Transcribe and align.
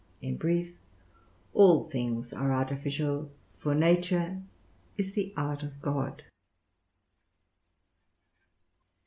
In 0.19 0.35
brief, 0.35 0.75
all 1.53 1.87
things 1.87 2.33
are 2.33 2.51
artificial; 2.51 3.29
for 3.59 3.75
nature 3.75 4.41
is 4.97 5.11
the 5.11 5.31
art 5.37 5.61
of 5.61 5.79
God. 5.79 6.23